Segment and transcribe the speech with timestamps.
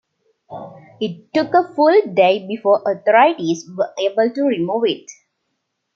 [0.99, 5.05] It took a full day before authorities were able to remove it.